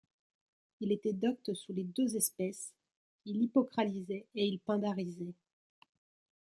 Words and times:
Il 0.79 0.91
était 0.91 1.13
docte 1.13 1.53
sous 1.53 1.73
les 1.73 1.83
deux 1.83 2.15
espèces, 2.17 2.73
il 3.25 3.43
hippocralisait 3.43 4.25
et 4.33 4.45
il 4.47 4.59
pindarisait. 4.59 5.35